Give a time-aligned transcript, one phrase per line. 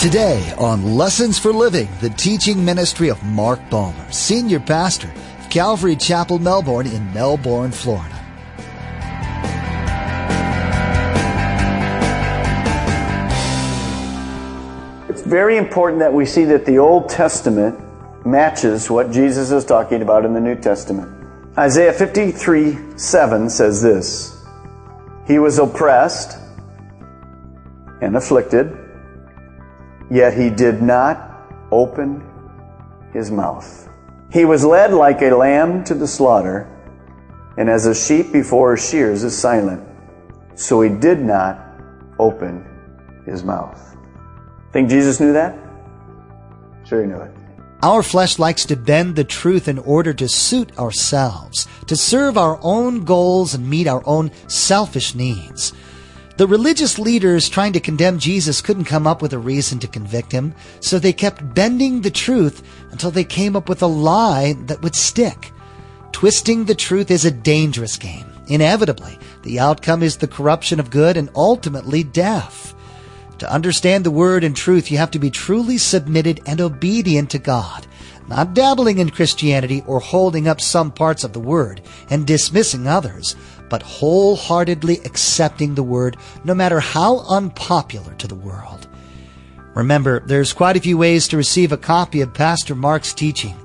[0.00, 5.94] Today on Lessons for Living, the teaching ministry of Mark Balmer, Senior Pastor of Calvary
[5.94, 8.16] Chapel, Melbourne in Melbourne, Florida.
[15.10, 17.78] It's very important that we see that the Old Testament
[18.24, 21.12] matches what Jesus is talking about in the New Testament.
[21.58, 24.46] Isaiah 53 7 says this
[25.26, 26.38] He was oppressed
[28.00, 28.89] and afflicted
[30.10, 32.22] yet he did not open
[33.12, 33.88] his mouth.
[34.32, 36.68] He was led like a lamb to the slaughter,
[37.56, 39.86] and as a sheep before her shears is silent.
[40.54, 41.58] So he did not
[42.18, 42.64] open
[43.26, 43.96] his mouth.
[44.72, 45.58] Think Jesus knew that?
[46.84, 47.32] Sure he knew it.
[47.82, 52.58] Our flesh likes to bend the truth in order to suit ourselves, to serve our
[52.62, 55.72] own goals and meet our own selfish needs.
[56.40, 60.32] The religious leaders trying to condemn Jesus couldn't come up with a reason to convict
[60.32, 64.80] him, so they kept bending the truth until they came up with a lie that
[64.80, 65.52] would stick.
[66.12, 68.24] Twisting the truth is a dangerous game.
[68.48, 72.74] Inevitably, the outcome is the corruption of good and ultimately death.
[73.40, 77.38] To understand the word and truth, you have to be truly submitted and obedient to
[77.38, 77.86] God,
[78.28, 83.36] not dabbling in Christianity or holding up some parts of the word and dismissing others,
[83.70, 88.86] but wholeheartedly accepting the word, no matter how unpopular to the world.
[89.74, 93.56] Remember, there's quite a few ways to receive a copy of Pastor Mark's teaching.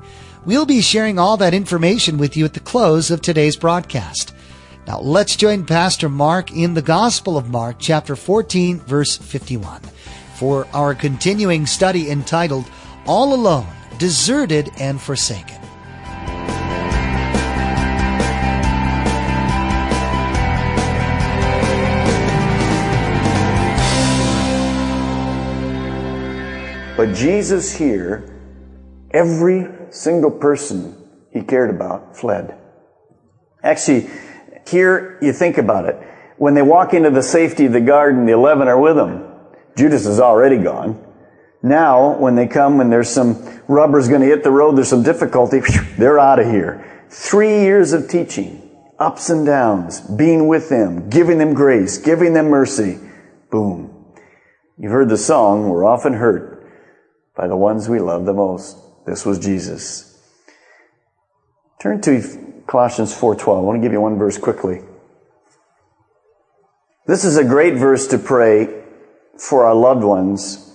[0.45, 4.33] We'll be sharing all that information with you at the close of today's broadcast.
[4.85, 9.81] Now let's join Pastor Mark in the Gospel of Mark, chapter 14, verse 51,
[10.35, 12.69] for our continuing study entitled
[13.07, 13.67] All Alone,
[13.97, 15.54] Deserted and Forsaken.
[26.97, 28.33] But Jesus here,
[29.11, 30.95] every single person
[31.31, 32.57] he cared about fled.
[33.61, 34.09] Actually,
[34.67, 35.95] here you think about it.
[36.37, 39.25] When they walk into the safety of the garden, the eleven are with them.
[39.75, 41.01] Judas is already gone.
[41.61, 45.03] Now, when they come, when there's some rubber's going to hit the road, there's some
[45.03, 45.61] difficulty,
[45.97, 47.05] they're out of here.
[47.09, 52.47] Three years of teaching, ups and downs, being with them, giving them grace, giving them
[52.47, 52.99] mercy.
[53.51, 54.13] Boom.
[54.77, 56.54] You've heard the song, we're often hurt,
[57.35, 58.77] by the ones we love the most.
[59.05, 60.11] This was Jesus.
[61.79, 63.57] Turn to Colossians 4:12.
[63.57, 64.81] I want to give you one verse quickly.
[67.05, 68.83] This is a great verse to pray
[69.37, 70.71] for our loved ones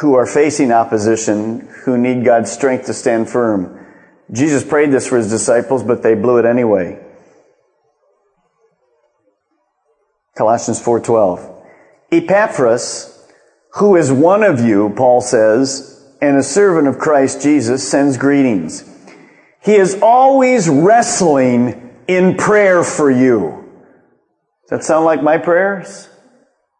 [0.00, 3.84] who are facing opposition, who need God's strength to stand firm.
[4.30, 7.04] Jesus prayed this for his disciples, but they blew it anyway.
[10.36, 11.40] Colossians 4:12.
[12.12, 13.11] Epaphras
[13.74, 15.88] who is one of you, Paul says,
[16.20, 18.88] and a servant of Christ Jesus, sends greetings.
[19.62, 23.64] He is always wrestling in prayer for you.
[24.62, 26.08] Does that sound like my prayers?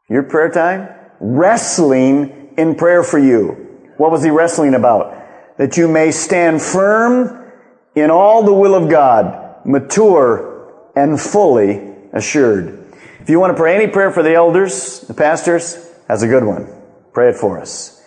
[0.08, 0.88] Your prayer time?
[1.20, 3.92] Wrestling in prayer for you.
[3.96, 5.16] What was he wrestling about?
[5.58, 7.52] That you may stand firm
[7.94, 12.94] in all the will of God, mature and fully assured.
[13.20, 16.44] If you want to pray any prayer for the elders, the pastors, that's a good
[16.44, 16.81] one.
[17.12, 18.02] Pray it for us.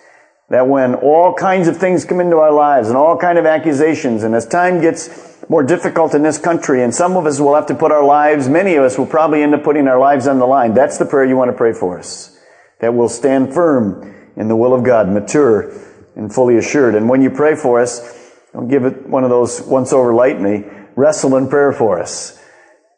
[0.49, 4.23] That when all kinds of things come into our lives and all kind of accusations,
[4.23, 7.65] and as time gets more difficult in this country, and some of us will have
[7.67, 10.39] to put our lives, many of us will probably end up putting our lives on
[10.39, 10.73] the line.
[10.73, 12.37] That's the prayer you want to pray for us.
[12.79, 15.71] That we'll stand firm in the will of God, mature
[16.15, 16.95] and fully assured.
[16.95, 20.65] And when you pray for us, don't give it one of those once over lightly.
[20.95, 22.41] Wrestle in prayer for us.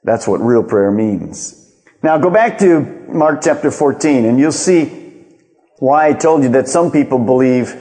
[0.04, 1.64] That's what real prayer means.
[2.04, 4.97] Now go back to Mark chapter 14 and you'll see
[5.80, 7.76] why I told you that some people believe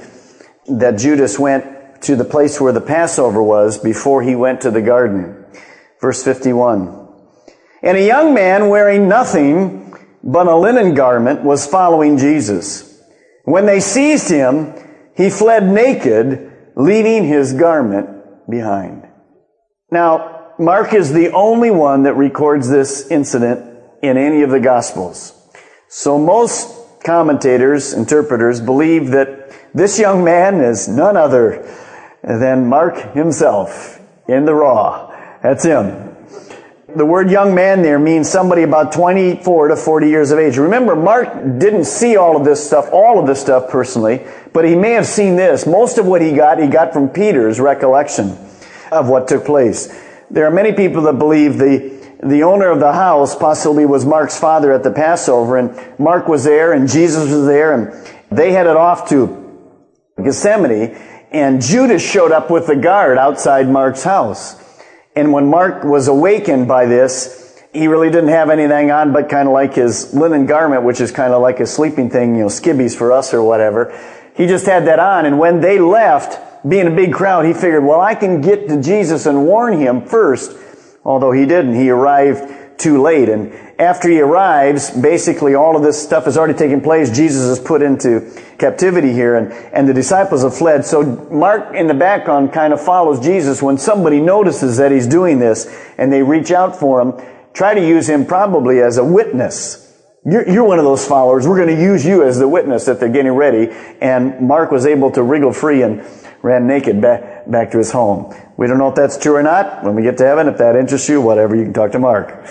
[0.66, 4.82] that Judas went to the place where the Passover was before he went to the
[4.82, 5.44] garden.
[6.00, 7.08] Verse 51.
[7.82, 13.00] And a young man wearing nothing but a linen garment was following Jesus.
[13.44, 14.74] When they seized him,
[15.16, 19.06] he fled naked, leaving his garment behind.
[19.90, 25.32] Now, Mark is the only one that records this incident in any of the Gospels.
[25.88, 31.66] So most commentators, interpreters believe that this young man is none other
[32.22, 35.14] than Mark himself in the raw.
[35.42, 36.16] That's him.
[36.96, 40.56] The word young man there means somebody about 24 to 40 years of age.
[40.56, 44.74] Remember, Mark didn't see all of this stuff, all of this stuff personally, but he
[44.74, 45.66] may have seen this.
[45.66, 48.38] Most of what he got, he got from Peter's recollection
[48.90, 49.94] of what took place.
[50.30, 51.95] There are many people that believe the
[52.28, 56.44] the owner of the house possibly was Mark's father at the Passover, and Mark was
[56.44, 59.42] there, and Jesus was there, and, they headed off to
[60.22, 60.96] Gethsemane,
[61.30, 64.62] and Judas showed up with the guard outside Mark's house.
[65.14, 69.48] And when Mark was awakened by this, he really didn't have anything on but kind
[69.48, 72.48] of like his linen garment, which is kind of like a sleeping thing, you know,
[72.48, 73.96] skibbies for us or whatever.
[74.34, 75.26] He just had that on.
[75.26, 78.82] And when they left, being a big crowd, he figured, well, I can get to
[78.82, 80.56] Jesus and warn him first.
[81.06, 81.74] Although he didn't.
[81.74, 83.28] He arrived too late.
[83.28, 87.14] And after he arrives, basically all of this stuff has already taken place.
[87.16, 90.84] Jesus is put into captivity here and, and the disciples have fled.
[90.84, 95.38] So Mark in the background kind of follows Jesus when somebody notices that he's doing
[95.38, 95.66] this
[95.96, 97.14] and they reach out for him
[97.56, 99.82] try to use him probably as a witness.
[100.26, 101.48] You're, you're one of those followers.
[101.48, 103.68] We're going to use you as the witness that they're getting ready.
[104.00, 106.04] And Mark was able to wriggle free and
[106.42, 108.34] ran naked back, back to his home.
[108.56, 109.84] We don't know if that's true or not.
[109.84, 112.44] When we get to heaven, if that interests you, whatever, you can talk to Mark.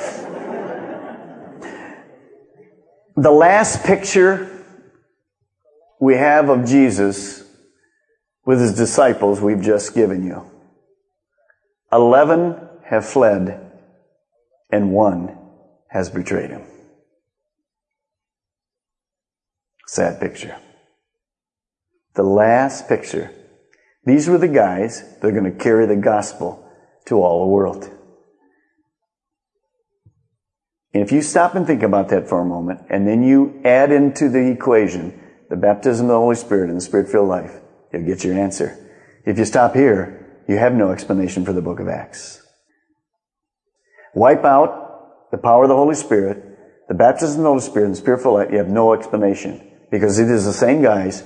[3.16, 4.50] the last picture
[6.00, 7.44] we have of Jesus
[8.46, 10.44] with his disciples we've just given you.
[11.92, 13.72] Eleven have fled
[14.70, 15.38] and one
[15.90, 16.64] has betrayed him.
[19.88, 20.58] Sad picture.
[22.16, 23.32] The last picture.
[24.06, 26.70] These were the guys that are going to carry the gospel
[27.08, 27.90] to all the world.
[30.94, 33.92] And if you stop and think about that for a moment, and then you add
[33.92, 37.52] into the equation the baptism of the Holy Spirit and the Spirit filled life,
[37.92, 38.78] you'll get your answer.
[39.26, 42.42] If you stop here, you have no explanation for the book of Acts.
[44.14, 46.42] Wipe out the power of the Holy Spirit,
[46.88, 49.70] the baptism of the Holy Spirit, and the Spirit filled life, You have no explanation
[49.92, 51.24] because it is the same guys.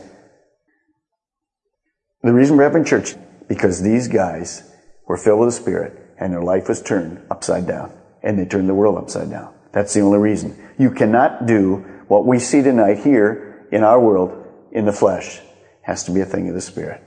[2.24, 3.16] The reason we're having church,
[3.48, 4.70] because these guys
[5.08, 8.68] were filled with the Spirit and their life was turned upside down and they turned
[8.68, 9.54] the world upside down.
[9.72, 10.58] That's the only reason.
[10.78, 11.78] You cannot do
[12.08, 15.38] what we see tonight here in our world in the flesh.
[15.38, 15.44] It
[15.84, 17.02] has to be a thing of the Spirit.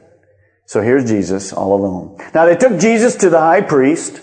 [0.65, 2.19] So here's Jesus all alone.
[2.35, 4.21] Now they took Jesus to the high priest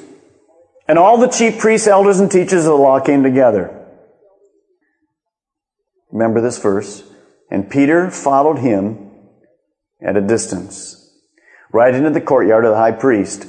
[0.88, 3.76] and all the chief priests, elders, and teachers of the law came together.
[6.12, 7.04] Remember this verse.
[7.52, 9.09] And Peter followed him
[10.02, 11.12] at a distance,
[11.72, 13.48] right into the courtyard of the high priest.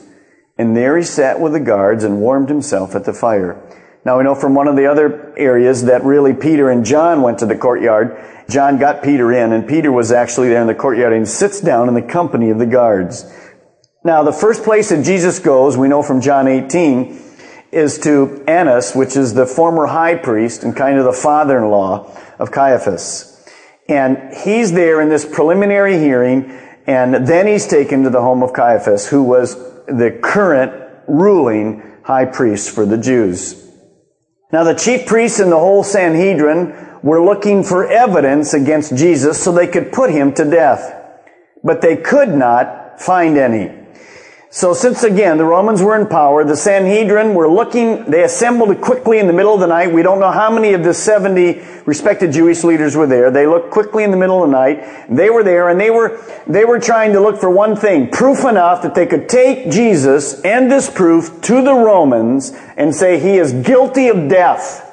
[0.59, 3.61] And there he sat with the guards and warmed himself at the fire.
[4.05, 7.39] Now we know from one of the other areas that really Peter and John went
[7.39, 8.17] to the courtyard.
[8.49, 11.89] John got Peter in, and Peter was actually there in the courtyard and sits down
[11.89, 13.31] in the company of the guards.
[14.03, 17.21] Now the first place that Jesus goes, we know from John 18,
[17.73, 22.51] is to Annas, which is the former high priest and kind of the father-in-law of
[22.51, 23.30] Caiaphas.
[23.91, 26.57] And he's there in this preliminary hearing,
[26.87, 29.57] and then he's taken to the home of Caiaphas, who was
[29.87, 30.73] the current
[31.09, 33.69] ruling high priest for the Jews.
[34.53, 39.51] Now the chief priests and the whole Sanhedrin were looking for evidence against Jesus so
[39.51, 40.95] they could put him to death.
[41.65, 43.80] But they could not find any.
[44.53, 49.21] So since again, the Romans were in power, the Sanhedrin were looking, they assembled quickly
[49.21, 49.93] in the middle of the night.
[49.93, 53.31] We don't know how many of the 70 respected Jewish leaders were there.
[53.31, 55.07] They looked quickly in the middle of the night.
[55.09, 58.45] They were there and they were, they were trying to look for one thing, proof
[58.45, 63.39] enough that they could take Jesus and this proof to the Romans and say he
[63.39, 64.85] is guilty of death.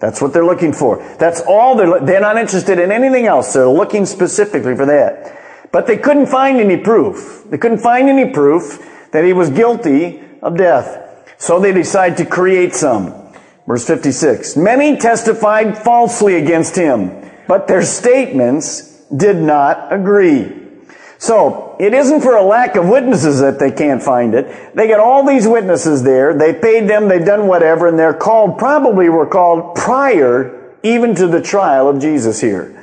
[0.00, 0.96] That's what they're looking for.
[1.20, 3.52] That's all they're, they're not interested in anything else.
[3.52, 5.70] They're looking specifically for that.
[5.70, 7.44] But they couldn't find any proof.
[7.48, 11.32] They couldn't find any proof that he was guilty of death.
[11.38, 13.14] So they decide to create some.
[13.64, 14.56] Verse 56.
[14.56, 20.52] Many testified falsely against him, but their statements did not agree.
[21.18, 24.74] So, it isn't for a lack of witnesses that they can't find it.
[24.74, 28.58] They get all these witnesses there, they paid them, they've done whatever, and they're called,
[28.58, 32.82] probably were called prior even to the trial of Jesus here.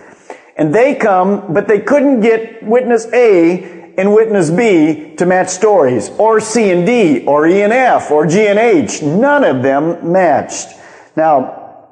[0.56, 6.10] And they come, but they couldn't get witness A and witness B to match stories,
[6.18, 9.02] or C and D, or E and F, or G and H.
[9.02, 10.68] None of them matched.
[11.16, 11.88] Now,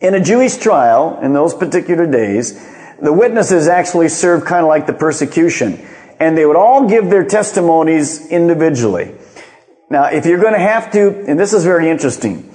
[0.00, 2.52] in a Jewish trial, in those particular days,
[3.00, 5.86] the witnesses actually served kind of like the persecution.
[6.20, 9.14] And they would all give their testimonies individually.
[9.90, 12.54] Now, if you're going to have to, and this is very interesting,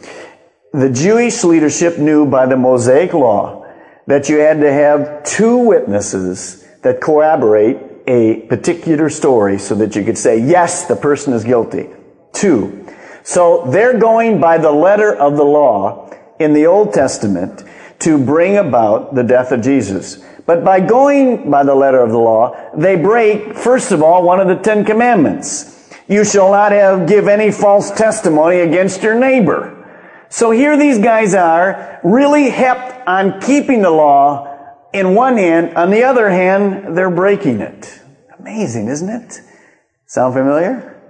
[0.74, 3.65] the Jewish leadership knew by the Mosaic law
[4.08, 7.77] that you had to have two witnesses that corroborate
[8.08, 11.90] a particular story so that you could say, yes, the person is guilty.
[12.34, 12.88] Two.
[13.24, 17.64] So they're going by the letter of the law in the Old Testament
[18.00, 20.24] to bring about the death of Jesus.
[20.46, 24.42] But by going by the letter of the law, they break, first of all, one
[24.42, 25.90] of the Ten Commandments.
[26.08, 29.80] You shall not have, give any false testimony against your neighbor.
[30.28, 34.53] So here these guys are, really hept on keeping the law,
[34.94, 38.00] in one hand, on the other hand, they're breaking it.
[38.40, 39.42] Amazing, isn't it?
[40.06, 41.02] Sound familiar?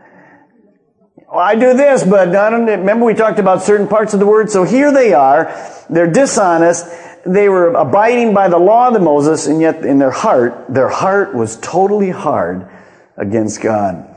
[1.27, 4.25] Well, I do this, but I don't, remember we talked about certain parts of the
[4.25, 4.49] word.
[4.49, 5.53] So here they are.
[5.89, 6.85] They're dishonest.
[7.25, 11.33] They were abiding by the law of Moses, and yet in their heart, their heart
[11.33, 12.69] was totally hard
[13.17, 14.15] against God.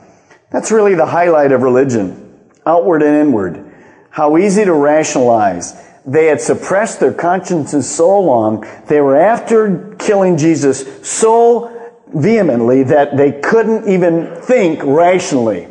[0.51, 2.51] That's really the highlight of religion.
[2.65, 3.73] Outward and inward.
[4.11, 5.75] How easy to rationalize.
[6.07, 11.73] They had suppressed their consciences so long, they were after killing Jesus so
[12.15, 15.69] vehemently that they couldn't even think rationally.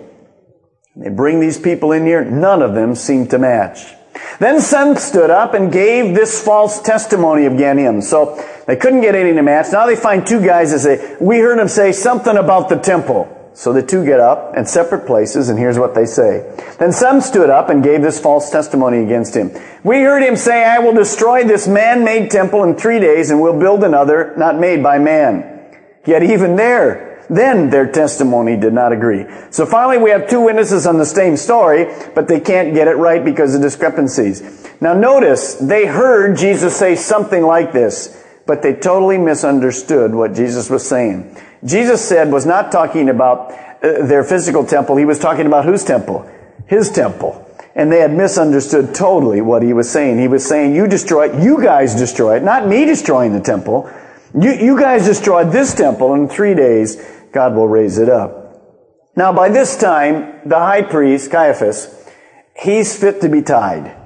[0.96, 3.94] They bring these people in here, none of them seem to match.
[4.40, 8.02] Then some stood up and gave this false testimony against him.
[8.02, 9.68] So they couldn't get any to match.
[9.72, 13.32] Now they find two guys that say, we heard him say something about the temple.
[13.56, 16.46] So the two get up in separate places, and here's what they say.
[16.78, 19.50] Then some stood up and gave this false testimony against him.
[19.82, 23.58] We heard him say, I will destroy this man-made temple in three days and will
[23.58, 25.74] build another not made by man.
[26.06, 29.26] Yet even there, then their testimony did not agree.
[29.52, 32.98] So finally we have two witnesses on the same story, but they can't get it
[32.98, 34.68] right because of discrepancies.
[34.82, 40.70] Now notice, they heard Jesus say something like this, but they totally misunderstood what Jesus
[40.70, 41.38] was saying.
[41.66, 45.84] Jesus said was not talking about uh, their physical temple, he was talking about whose
[45.84, 46.30] temple?
[46.68, 47.42] His temple.
[47.76, 50.20] And they had misunderstood totally what he was saying.
[50.20, 53.92] He was saying, you destroy it, you guys destroy it, not me destroying the temple.
[54.34, 56.96] You, you guys destroyed this temple in three days.
[57.32, 58.46] God will raise it up.
[59.16, 61.94] Now, by this time, the high priest, Caiaphas,
[62.56, 64.05] he's fit to be tied.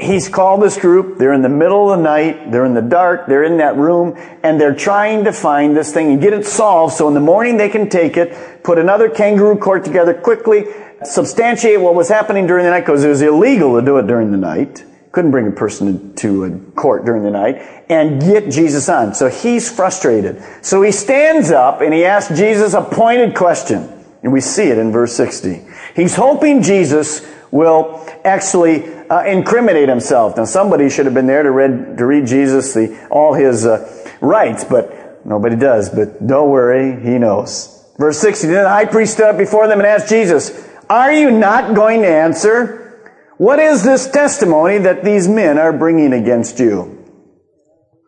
[0.00, 1.18] He's called this group.
[1.18, 2.50] They're in the middle of the night.
[2.50, 3.26] They're in the dark.
[3.26, 6.94] They're in that room and they're trying to find this thing and get it solved
[6.94, 10.64] so in the morning they can take it, put another kangaroo court together quickly,
[11.04, 14.30] substantiate what was happening during the night because it was illegal to do it during
[14.30, 17.56] the night couldn't bring a person to a court during the night
[17.88, 19.14] and get Jesus on.
[19.14, 20.42] So he's frustrated.
[20.62, 23.88] So he stands up and he asks Jesus a pointed question.
[24.22, 25.62] And we see it in verse 60.
[25.96, 30.36] He's hoping Jesus will actually uh, incriminate himself.
[30.36, 34.06] Now somebody should have been there to read, to read Jesus the, all his uh,
[34.20, 35.88] rights, but nobody does.
[35.88, 37.76] But don't worry, he knows.
[37.98, 41.30] Verse 60, then the high priest stood up before them and asked Jesus, are you
[41.30, 43.12] not going to answer?
[43.36, 46.98] What is this testimony that these men are bringing against you?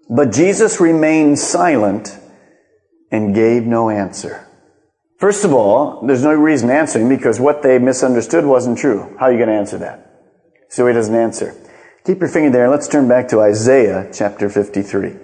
[0.09, 2.19] But Jesus remained silent
[3.11, 4.47] and gave no answer.
[5.23, 9.15] First of all, there's no reason answering because what they misunderstood wasn't true.
[9.21, 10.11] How are you going to answer that?
[10.69, 11.55] So he doesn't answer.
[12.05, 12.69] Keep your finger there.
[12.69, 15.15] Let's turn back to Isaiah chapter 53.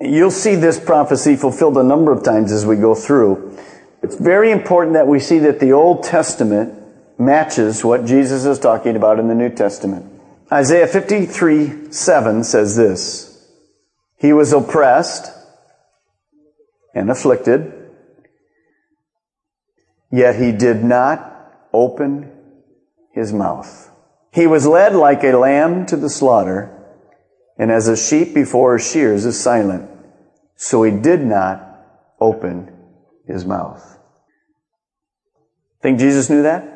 [0.00, 3.54] You'll see this prophecy fulfilled a number of times as we go through.
[4.02, 6.72] It's very important that we see that the Old Testament
[7.18, 10.10] matches what Jesus is talking about in the New Testament.
[10.50, 13.46] Isaiah 53 7 says this
[14.16, 15.30] He was oppressed
[16.94, 17.74] and afflicted,
[20.10, 21.26] yet he did not
[21.72, 22.32] open
[23.12, 23.90] his mouth.
[24.32, 26.76] He was led like a lamb to the slaughter,
[27.58, 29.90] and as a sheep before her shears is silent,
[30.56, 31.66] so he did not
[32.20, 32.72] open
[33.26, 33.98] his mouth.
[35.82, 36.66] Think Jesus knew that?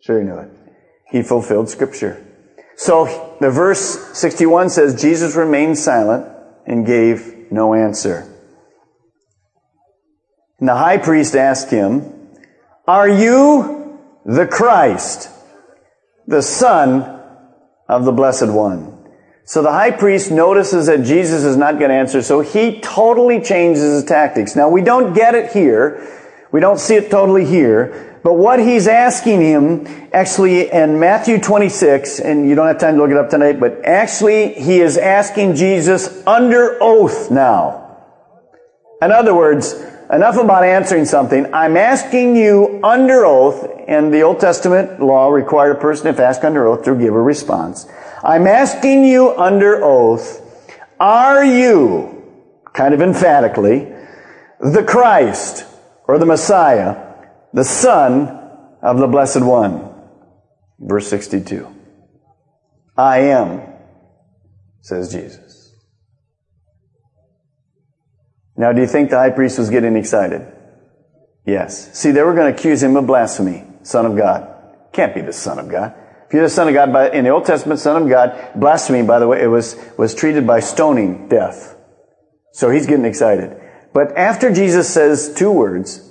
[0.00, 0.50] Sure he knew it.
[1.10, 2.22] He fulfilled scripture.
[2.76, 6.26] So the verse 61 says, Jesus remained silent
[6.66, 8.32] and gave no answer.
[10.58, 12.30] And the high priest asked him,
[12.86, 15.28] Are you the Christ,
[16.26, 17.02] the Son
[17.88, 18.94] of the Blessed One?
[19.44, 23.40] So the high priest notices that Jesus is not going to answer, so he totally
[23.40, 24.56] changes his tactics.
[24.56, 26.04] Now we don't get it here.
[26.50, 28.18] We don't see it totally here.
[28.24, 33.00] But what he's asking him, actually in Matthew 26, and you don't have time to
[33.00, 37.98] look it up tonight, but actually he is asking Jesus under oath now.
[39.00, 39.80] In other words,
[40.12, 41.52] enough about answering something.
[41.54, 46.44] I'm asking you under oath, and the Old Testament law required a person, if asked
[46.44, 47.86] under oath, to give a response.
[48.22, 50.42] I'm asking you under oath,
[50.98, 52.22] are you,
[52.72, 53.92] kind of emphatically,
[54.60, 55.64] the Christ
[56.08, 57.06] or the Messiah
[57.56, 58.28] the Son
[58.82, 59.90] of the Blessed One.
[60.78, 61.66] Verse 62.
[62.98, 63.62] I am,
[64.82, 65.45] says Jesus.
[68.56, 70.46] Now, do you think the high priest was getting excited?
[71.44, 71.96] Yes.
[71.98, 73.64] See, they were going to accuse him of blasphemy.
[73.82, 74.52] Son of God.
[74.92, 75.94] Can't be the Son of God.
[76.26, 79.02] If you're the Son of God, by, in the Old Testament, Son of God, blasphemy,
[79.02, 81.76] by the way, it was, was treated by stoning, death.
[82.52, 83.60] So he's getting excited.
[83.92, 86.02] But after Jesus says two words,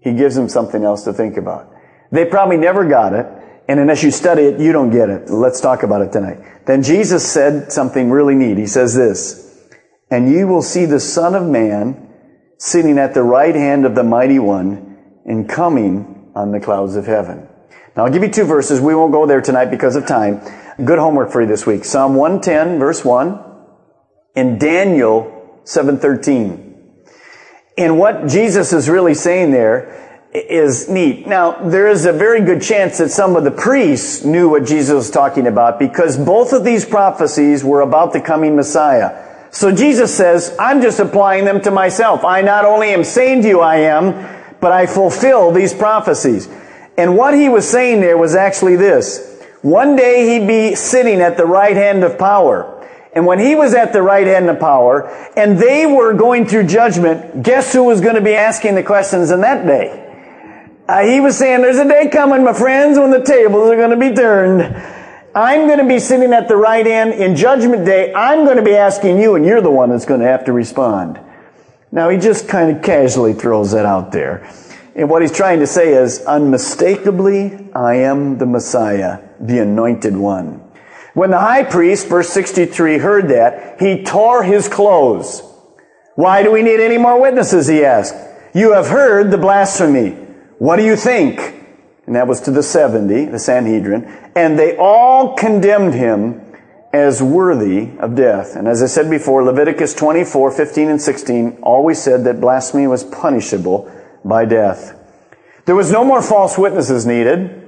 [0.00, 1.70] he gives them something else to think about.
[2.10, 3.26] They probably never got it,
[3.68, 5.30] And unless you study it, you don't get it.
[5.30, 6.66] Let's talk about it tonight.
[6.66, 8.58] Then Jesus said something really neat.
[8.58, 9.51] He says this,
[10.12, 12.10] and you will see the Son of Man
[12.58, 17.06] sitting at the right hand of the Mighty One and coming on the clouds of
[17.06, 17.48] heaven.
[17.96, 18.78] Now I'll give you two verses.
[18.78, 20.42] We won't go there tonight because of time.
[20.84, 21.86] Good homework for you this week.
[21.86, 23.42] Psalm 110 verse 1
[24.36, 27.08] and Daniel 713.
[27.78, 31.26] And what Jesus is really saying there is neat.
[31.26, 34.94] Now, there is a very good chance that some of the priests knew what Jesus
[34.94, 39.31] was talking about because both of these prophecies were about the coming Messiah.
[39.52, 42.24] So Jesus says, I'm just applying them to myself.
[42.24, 44.12] I not only am saying to you I am,
[44.60, 46.48] but I fulfill these prophecies.
[46.96, 49.28] And what he was saying there was actually this.
[49.60, 52.88] One day he'd be sitting at the right hand of power.
[53.14, 55.06] And when he was at the right hand of power,
[55.36, 59.30] and they were going through judgment, guess who was going to be asking the questions
[59.30, 59.98] in that day?
[60.88, 63.90] Uh, he was saying, there's a day coming, my friends, when the tables are going
[63.90, 64.62] to be turned.
[65.34, 68.12] I'm going to be sitting at the right hand in judgment day.
[68.12, 70.52] I'm going to be asking you, and you're the one that's going to have to
[70.52, 71.18] respond.
[71.90, 74.46] Now, he just kind of casually throws that out there.
[74.94, 80.60] And what he's trying to say is, unmistakably, I am the Messiah, the anointed one.
[81.14, 85.42] When the high priest, verse 63, heard that, he tore his clothes.
[86.14, 87.68] Why do we need any more witnesses?
[87.68, 88.14] He asked.
[88.54, 90.10] You have heard the blasphemy.
[90.58, 91.61] What do you think?
[92.06, 94.04] And that was to the 70, the Sanhedrin.
[94.34, 96.40] And they all condemned him
[96.92, 98.54] as worthy of death.
[98.56, 103.04] And as I said before, Leviticus 24, 15, and 16 always said that blasphemy was
[103.04, 103.90] punishable
[104.24, 104.98] by death.
[105.64, 107.62] There was no more false witnesses needed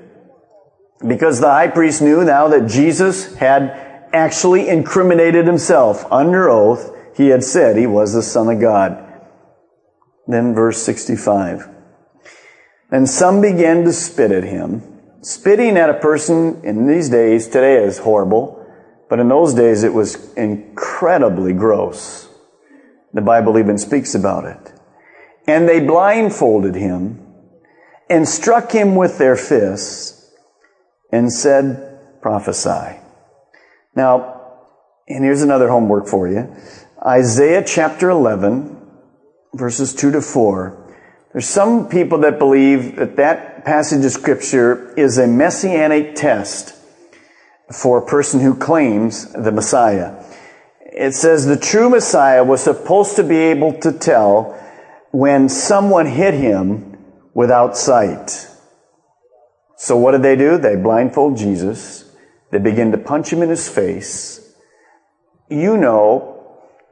[1.06, 6.90] because the high priest knew now that Jesus had actually incriminated himself under oath.
[7.16, 9.00] He had said he was the Son of God.
[10.26, 11.68] Then verse 65.
[12.90, 14.82] And some began to spit at him.
[15.22, 18.64] Spitting at a person in these days, today is horrible,
[19.08, 22.28] but in those days it was incredibly gross.
[23.14, 24.72] The Bible even speaks about it.
[25.46, 27.24] And they blindfolded him
[28.10, 30.30] and struck him with their fists
[31.10, 32.98] and said, prophesy.
[33.94, 34.42] Now,
[35.08, 36.54] and here's another homework for you.
[37.04, 38.76] Isaiah chapter 11,
[39.54, 40.83] verses 2 to 4.
[41.34, 46.76] There's some people that believe that that passage of scripture is a messianic test
[47.72, 50.14] for a person who claims the Messiah.
[50.80, 54.56] It says the true Messiah was supposed to be able to tell
[55.10, 56.98] when someone hit him
[57.34, 58.46] without sight.
[59.76, 60.56] So what did they do?
[60.56, 62.04] They blindfold Jesus.
[62.52, 64.54] They begin to punch him in his face.
[65.50, 66.33] You know,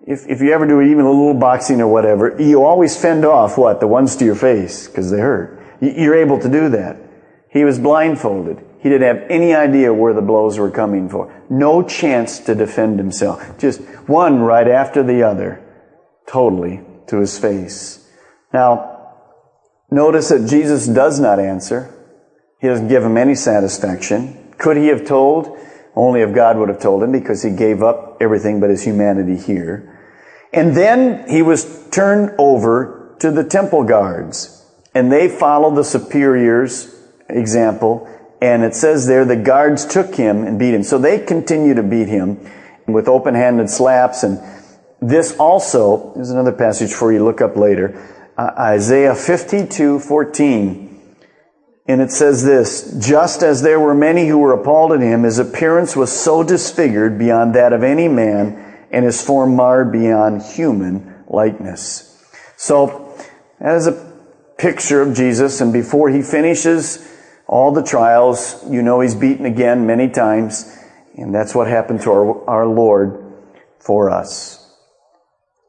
[0.06, 3.56] if, if you ever do even a little boxing or whatever, you always fend off
[3.56, 3.80] what?
[3.80, 5.62] The ones to your face, because they hurt.
[5.80, 6.96] You're able to do that.
[7.50, 8.64] He was blindfolded.
[8.80, 11.32] He didn't have any idea where the blows were coming for.
[11.48, 13.58] No chance to defend himself.
[13.58, 15.62] Just one right after the other,
[16.26, 18.08] totally to his face.
[18.52, 19.12] Now,
[19.90, 21.94] notice that Jesus does not answer.
[22.60, 24.54] He doesn't give him any satisfaction.
[24.58, 25.58] Could he have told?
[25.94, 29.36] Only if God would have told him because he gave up everything but his humanity
[29.36, 29.91] here.
[30.52, 34.62] And then he was turned over to the temple guards
[34.94, 36.94] and they followed the superior's
[37.28, 38.08] example.
[38.40, 40.82] And it says there the guards took him and beat him.
[40.82, 42.38] So they continue to beat him
[42.86, 44.22] with open-handed slaps.
[44.22, 44.40] And
[45.00, 48.08] this also, there's another passage for you look up later.
[48.36, 50.88] Uh, Isaiah 52, 14.
[51.86, 55.38] And it says this, just as there were many who were appalled at him, his
[55.38, 61.24] appearance was so disfigured beyond that of any man, and his form marred beyond human
[61.26, 62.08] likeness.
[62.56, 63.16] So,
[63.58, 64.12] that is a
[64.58, 67.08] picture of Jesus, and before he finishes
[67.48, 70.78] all the trials, you know he's beaten again many times,
[71.16, 73.32] and that's what happened to our, our Lord
[73.80, 74.58] for us.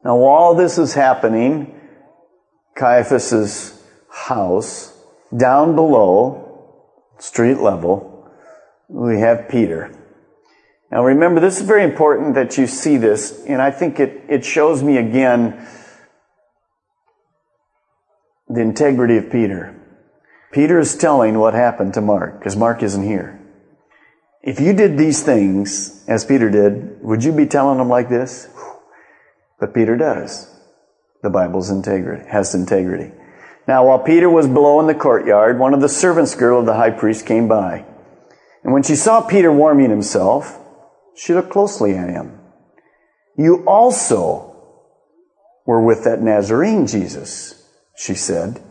[0.04, 1.80] Now, while this is happening,
[2.76, 4.96] Caiaphas's house,
[5.34, 6.74] down below,
[7.18, 8.30] street level,
[8.88, 9.90] we have Peter.
[10.94, 14.44] Now remember, this is very important that you see this, and I think it, it
[14.44, 15.66] shows me again
[18.48, 19.74] the integrity of Peter.
[20.52, 23.40] Peter is telling what happened to Mark, because Mark isn't here.
[24.40, 28.48] If you did these things, as Peter did, would you be telling them like this?
[29.58, 30.48] But Peter does.
[31.24, 33.10] The Bible's integrity, has integrity.
[33.66, 36.74] Now, while Peter was below in the courtyard, one of the servants' girl of the
[36.74, 37.84] high priest came by.
[38.62, 40.60] And when she saw Peter warming himself,
[41.16, 42.38] she looked closely at him.
[43.36, 44.54] You also
[45.66, 48.62] were with that Nazarene Jesus, she said.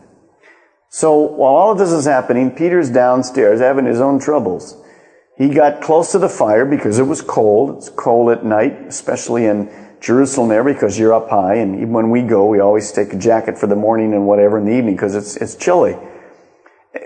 [0.90, 4.80] So while all of this is happening, Peter's downstairs having his own troubles.
[5.36, 7.76] He got close to the fire because it was cold.
[7.76, 9.68] It's cold at night, especially in
[10.00, 11.56] Jerusalem there because you're up high.
[11.56, 14.58] And even when we go, we always take a jacket for the morning and whatever
[14.58, 15.96] in the evening because it's, it's chilly.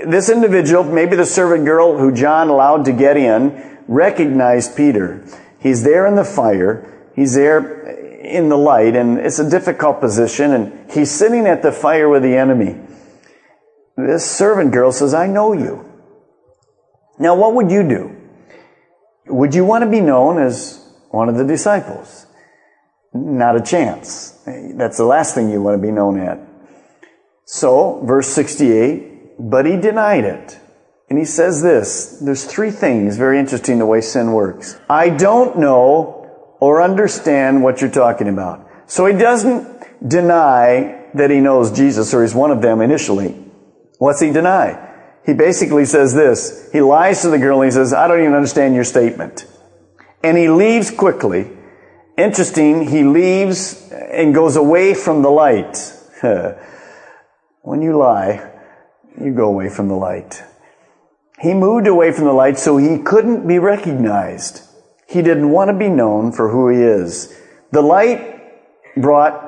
[0.06, 5.24] This individual, maybe the servant girl who John allowed to get in, recognized Peter.
[5.58, 7.10] He's there in the fire.
[7.16, 7.88] He's there
[8.20, 12.22] in the light and it's a difficult position and he's sitting at the fire with
[12.22, 12.78] the enemy.
[13.96, 15.84] This servant girl says, I know you.
[17.18, 18.14] Now what would you do?
[19.26, 22.26] Would you want to be known as one of the disciples?
[23.12, 24.38] Not a chance.
[24.46, 26.38] That's the last thing you want to be known at.
[27.44, 30.58] So, verse 68, but he denied it.
[31.10, 34.78] And he says this, there's three things very interesting the way sin works.
[34.90, 36.18] I don't know
[36.60, 38.68] or understand what you're talking about.
[38.86, 43.30] So he doesn't deny that he knows Jesus or he's one of them initially.
[43.98, 44.84] What's he deny?
[45.24, 46.70] He basically says this.
[46.72, 49.46] He lies to the girl and he says, I don't even understand your statement.
[50.22, 51.50] And he leaves quickly.
[52.16, 55.92] Interesting, he leaves and goes away from the light.
[57.62, 58.50] when you lie,
[59.20, 60.42] you go away from the light.
[61.40, 64.62] He moved away from the light so he couldn't be recognized.
[65.06, 67.34] He didn't want to be known for who he is.
[67.70, 68.40] The light
[68.96, 69.44] brought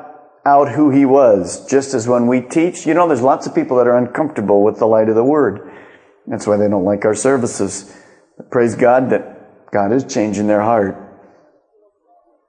[0.47, 3.77] out who he was, just as when we teach, you know, there's lots of people
[3.77, 5.71] that are uncomfortable with the light of the word.
[6.27, 7.95] That's why they don't like our services.
[8.51, 10.97] Praise God that God is changing their heart.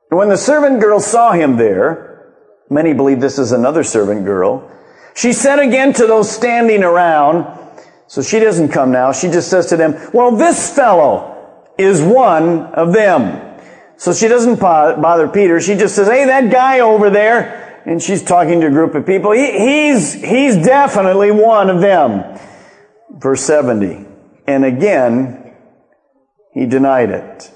[0.10, 2.36] When the servant girl saw him there,
[2.69, 4.69] many believe this is another servant girl,
[5.13, 7.61] she said again to those standing around,
[8.12, 12.65] so she doesn't come now, she just says to them, well, this fellow is one
[12.74, 13.58] of them.
[13.95, 15.62] So she doesn't bother Peter.
[15.62, 19.06] She just says, hey, that guy over there, and she's talking to a group of
[19.06, 19.32] people.
[19.32, 22.38] He, he's, he's definitely one of them.
[23.12, 24.06] Verse 70.
[24.45, 25.56] And again,
[26.54, 27.50] he denied it.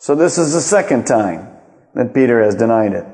[0.00, 1.56] So this is the second time
[1.94, 3.06] that Peter has denied it.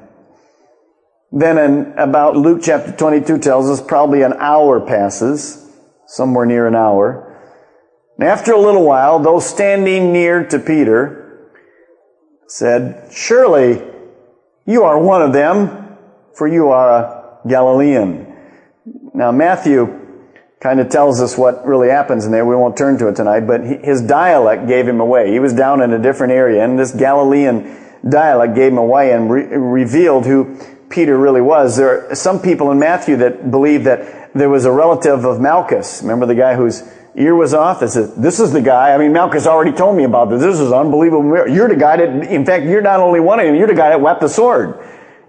[1.30, 5.65] Then in about Luke chapter 22 tells us probably an hour passes,
[6.07, 7.23] somewhere near an hour.
[8.19, 11.51] And after a little while, those standing near to Peter
[12.47, 13.83] said, surely
[14.64, 15.87] you are one of them
[16.35, 18.35] for you are a Galilean.
[19.14, 20.07] Now, Matthew
[20.61, 22.45] kind of tells us what really happens in there.
[22.45, 25.33] We won't turn to it tonight, but his dialect gave him away.
[25.33, 27.77] He was down in a different area, and this Galilean
[28.09, 31.77] dialect gave him away and re- revealed who Peter really was.
[31.77, 36.03] There are some people in Matthew that believe that there was a relative of Malchus.
[36.03, 36.83] Remember the guy whose
[37.16, 37.81] ear was off?
[37.81, 38.92] This is, this is the guy.
[38.92, 40.42] I mean, Malchus already told me about this.
[40.42, 41.49] This is unbelievable.
[41.49, 43.88] You're the guy that, in fact, you're not only one of them, you're the guy
[43.88, 44.79] that wept the sword.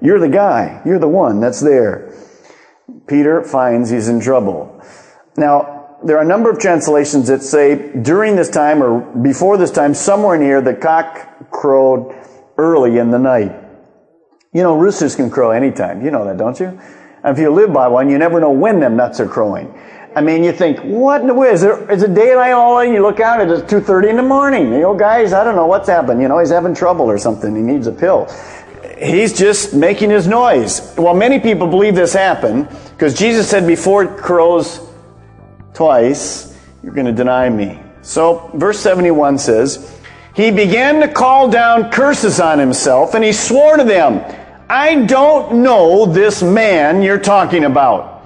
[0.02, 0.82] You're the guy.
[0.86, 2.14] You're the one that's there.
[3.08, 4.82] Peter finds he's in trouble.
[5.38, 9.72] Now, there are a number of translations that say during this time or before this
[9.72, 12.14] time, somewhere near, the cock crowed
[12.58, 13.67] early in the night.
[14.58, 16.04] You know, roosters can crow anytime.
[16.04, 16.68] You know that, don't you?
[17.24, 19.74] And if you live by one, you never know when them nuts are crowing.
[20.16, 21.50] I mean, you think, what in the way?
[21.50, 24.74] Is, there, is it daylight all and you look out, it's 2.30 in the morning.
[24.74, 26.22] You know, guys, I don't know what's happened.
[26.22, 27.56] You know, he's having trouble or something.
[27.56, 28.28] He needs a pill
[29.00, 30.94] he's just making his noise.
[30.98, 34.80] Well, many people believe this happened because Jesus said, before it crows
[35.74, 37.80] twice, you're going to deny me.
[38.02, 40.00] So, verse 71 says,
[40.36, 44.20] He began to call down curses on himself, and he swore to them,
[44.70, 48.24] I don't know this man you're talking about.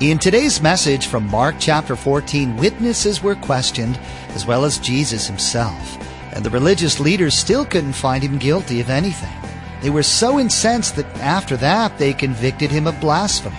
[0.00, 3.98] In today's message from Mark chapter 14, witnesses were questioned,
[4.34, 5.98] as well as Jesus himself
[6.32, 9.36] and the religious leaders still couldn't find him guilty of anything.
[9.82, 13.56] They were so incensed that after that they convicted him of blasphemy.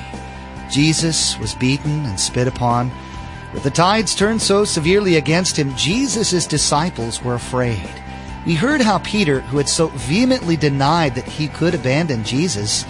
[0.72, 2.92] Jesus was beaten and spit upon.
[3.54, 7.90] With the tides turned so severely against him, Jesus' disciples were afraid.
[8.46, 12.86] We heard how Peter, who had so vehemently denied that he could abandon Jesus,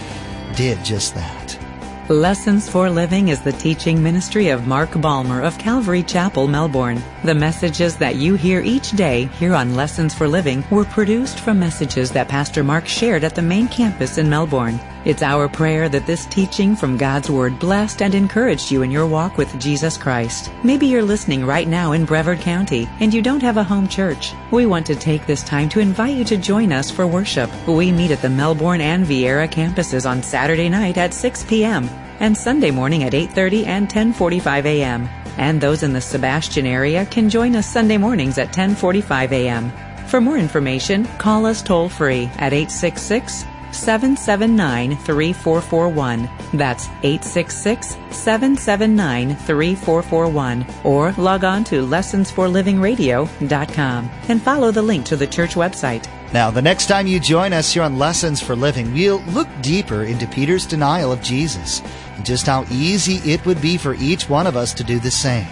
[0.56, 1.63] did just that.
[2.10, 7.02] Lessons for Living is the teaching ministry of Mark Balmer of Calvary Chapel, Melbourne.
[7.22, 11.58] The messages that you hear each day here on Lessons for Living were produced from
[11.58, 14.78] messages that Pastor Mark shared at the main campus in Melbourne.
[15.06, 19.06] It's our prayer that this teaching from God's Word blessed and encouraged you in your
[19.06, 20.50] walk with Jesus Christ.
[20.62, 24.32] Maybe you're listening right now in Brevard County and you don't have a home church.
[24.50, 27.50] We want to take this time to invite you to join us for worship.
[27.66, 31.90] We meet at the Melbourne and Viera campuses on Saturday night at 6 p.m.
[32.20, 35.08] and Sunday morning at 8:30 and 10:45 a.m.
[35.38, 39.72] And those in the Sebastian area can join us Sunday mornings at 10:45 a.m.
[40.06, 46.28] For more information, call us toll free at 866 779 3441.
[46.52, 50.66] That's 866 779 3441.
[50.84, 56.06] Or log on to lessonsforlivingradio.com and follow the link to the church website.
[56.34, 60.02] Now, the next time you join us here on Lessons for Living, we'll look deeper
[60.02, 61.80] into Peter's denial of Jesus
[62.16, 65.12] and just how easy it would be for each one of us to do the
[65.12, 65.46] same.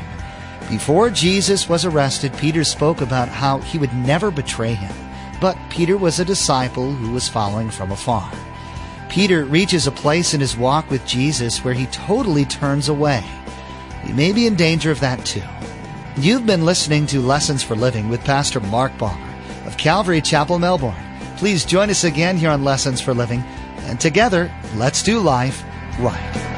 [0.68, 4.92] Before Jesus was arrested, Peter spoke about how he would never betray him.
[5.40, 8.28] But Peter was a disciple who was following from afar.
[9.08, 13.22] Peter reaches a place in his walk with Jesus where he totally turns away.
[14.04, 15.44] We may be in danger of that too.
[16.16, 19.31] You've been listening to Lessons for Living with Pastor Mark Balmer
[19.72, 20.94] of Calvary Chapel, Melbourne.
[21.37, 23.42] Please join us again here on Lessons for Living,
[23.85, 25.64] and together, let's do life
[25.98, 26.51] right.